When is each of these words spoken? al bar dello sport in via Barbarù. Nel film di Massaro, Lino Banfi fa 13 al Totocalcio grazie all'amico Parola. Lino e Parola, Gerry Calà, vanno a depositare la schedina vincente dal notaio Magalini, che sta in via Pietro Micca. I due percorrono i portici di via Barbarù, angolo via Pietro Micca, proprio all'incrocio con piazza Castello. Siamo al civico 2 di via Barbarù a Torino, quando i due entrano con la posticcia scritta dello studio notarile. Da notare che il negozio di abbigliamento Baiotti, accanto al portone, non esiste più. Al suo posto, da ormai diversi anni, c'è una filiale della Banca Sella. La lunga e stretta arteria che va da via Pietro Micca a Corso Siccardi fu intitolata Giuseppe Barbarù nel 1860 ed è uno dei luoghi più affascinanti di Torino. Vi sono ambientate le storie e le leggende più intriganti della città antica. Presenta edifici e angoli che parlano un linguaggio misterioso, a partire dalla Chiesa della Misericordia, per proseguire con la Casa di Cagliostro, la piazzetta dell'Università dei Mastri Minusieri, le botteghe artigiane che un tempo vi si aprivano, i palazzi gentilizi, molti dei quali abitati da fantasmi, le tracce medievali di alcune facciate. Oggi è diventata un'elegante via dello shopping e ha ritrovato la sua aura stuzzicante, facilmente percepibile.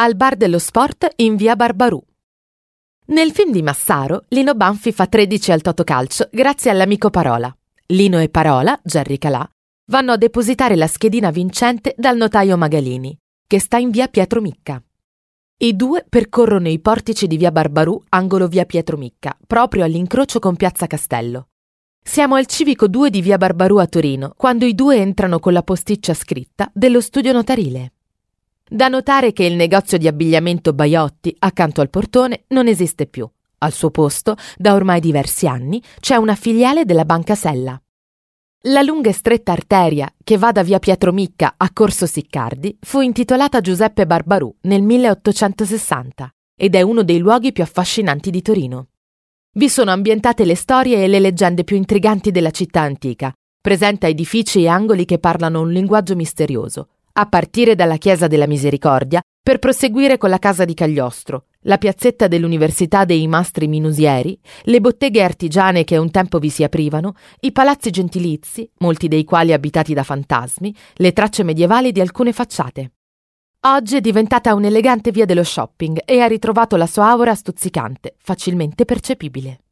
al 0.00 0.14
bar 0.14 0.36
dello 0.36 0.60
sport 0.60 1.08
in 1.16 1.34
via 1.34 1.56
Barbarù. 1.56 2.00
Nel 3.06 3.32
film 3.32 3.50
di 3.50 3.62
Massaro, 3.62 4.26
Lino 4.28 4.54
Banfi 4.54 4.92
fa 4.92 5.06
13 5.06 5.50
al 5.50 5.60
Totocalcio 5.60 6.28
grazie 6.30 6.70
all'amico 6.70 7.10
Parola. 7.10 7.52
Lino 7.86 8.20
e 8.20 8.28
Parola, 8.28 8.78
Gerry 8.84 9.18
Calà, 9.18 9.44
vanno 9.86 10.12
a 10.12 10.16
depositare 10.16 10.76
la 10.76 10.86
schedina 10.86 11.30
vincente 11.30 11.96
dal 11.96 12.16
notaio 12.16 12.56
Magalini, 12.56 13.18
che 13.44 13.58
sta 13.58 13.78
in 13.78 13.90
via 13.90 14.06
Pietro 14.06 14.40
Micca. 14.40 14.80
I 15.56 15.74
due 15.74 16.04
percorrono 16.08 16.68
i 16.68 16.78
portici 16.78 17.26
di 17.26 17.36
via 17.36 17.50
Barbarù, 17.50 18.00
angolo 18.10 18.46
via 18.46 18.66
Pietro 18.66 18.96
Micca, 18.96 19.36
proprio 19.48 19.82
all'incrocio 19.82 20.38
con 20.38 20.54
piazza 20.54 20.86
Castello. 20.86 21.48
Siamo 22.00 22.36
al 22.36 22.46
civico 22.46 22.86
2 22.86 23.10
di 23.10 23.20
via 23.20 23.36
Barbarù 23.36 23.78
a 23.78 23.86
Torino, 23.88 24.32
quando 24.36 24.64
i 24.64 24.76
due 24.76 24.98
entrano 24.98 25.40
con 25.40 25.52
la 25.52 25.64
posticcia 25.64 26.14
scritta 26.14 26.70
dello 26.72 27.00
studio 27.00 27.32
notarile. 27.32 27.94
Da 28.70 28.88
notare 28.88 29.32
che 29.32 29.44
il 29.44 29.54
negozio 29.54 29.96
di 29.96 30.06
abbigliamento 30.06 30.74
Baiotti, 30.74 31.34
accanto 31.38 31.80
al 31.80 31.88
portone, 31.88 32.44
non 32.48 32.66
esiste 32.66 33.06
più. 33.06 33.28
Al 33.60 33.72
suo 33.72 33.90
posto, 33.90 34.36
da 34.56 34.74
ormai 34.74 35.00
diversi 35.00 35.46
anni, 35.46 35.82
c'è 36.00 36.16
una 36.16 36.34
filiale 36.34 36.84
della 36.84 37.04
Banca 37.04 37.34
Sella. 37.34 37.80
La 38.62 38.82
lunga 38.82 39.08
e 39.08 39.12
stretta 39.12 39.52
arteria 39.52 40.12
che 40.22 40.36
va 40.36 40.52
da 40.52 40.62
via 40.62 40.78
Pietro 40.78 41.12
Micca 41.12 41.54
a 41.56 41.70
Corso 41.72 42.06
Siccardi 42.06 42.76
fu 42.80 43.00
intitolata 43.00 43.60
Giuseppe 43.60 44.04
Barbarù 44.04 44.54
nel 44.62 44.82
1860 44.82 46.28
ed 46.56 46.74
è 46.74 46.82
uno 46.82 47.04
dei 47.04 47.18
luoghi 47.18 47.52
più 47.52 47.62
affascinanti 47.62 48.30
di 48.30 48.42
Torino. 48.42 48.88
Vi 49.52 49.68
sono 49.68 49.92
ambientate 49.92 50.44
le 50.44 50.56
storie 50.56 51.02
e 51.02 51.08
le 51.08 51.20
leggende 51.20 51.64
più 51.64 51.76
intriganti 51.76 52.30
della 52.30 52.50
città 52.50 52.80
antica. 52.80 53.32
Presenta 53.60 54.08
edifici 54.08 54.62
e 54.62 54.68
angoli 54.68 55.04
che 55.04 55.18
parlano 55.18 55.60
un 55.60 55.70
linguaggio 55.70 56.14
misterioso, 56.16 56.88
a 57.20 57.26
partire 57.26 57.74
dalla 57.74 57.96
Chiesa 57.96 58.28
della 58.28 58.46
Misericordia, 58.46 59.20
per 59.42 59.58
proseguire 59.58 60.18
con 60.18 60.30
la 60.30 60.38
Casa 60.38 60.64
di 60.64 60.72
Cagliostro, 60.72 61.46
la 61.62 61.76
piazzetta 61.76 62.28
dell'Università 62.28 63.04
dei 63.04 63.26
Mastri 63.26 63.66
Minusieri, 63.66 64.38
le 64.64 64.80
botteghe 64.80 65.22
artigiane 65.22 65.82
che 65.82 65.96
un 65.96 66.12
tempo 66.12 66.38
vi 66.38 66.48
si 66.48 66.62
aprivano, 66.62 67.14
i 67.40 67.50
palazzi 67.50 67.90
gentilizi, 67.90 68.70
molti 68.78 69.08
dei 69.08 69.24
quali 69.24 69.52
abitati 69.52 69.94
da 69.94 70.04
fantasmi, 70.04 70.72
le 70.94 71.12
tracce 71.12 71.42
medievali 71.42 71.90
di 71.90 72.00
alcune 72.00 72.32
facciate. 72.32 72.92
Oggi 73.66 73.96
è 73.96 74.00
diventata 74.00 74.54
un'elegante 74.54 75.10
via 75.10 75.24
dello 75.24 75.42
shopping 75.42 76.02
e 76.04 76.20
ha 76.20 76.26
ritrovato 76.28 76.76
la 76.76 76.86
sua 76.86 77.08
aura 77.08 77.34
stuzzicante, 77.34 78.14
facilmente 78.18 78.84
percepibile. 78.84 79.62